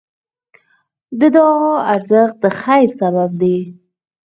[1.19, 3.57] د دعا ارزښت د خیر سبب دی.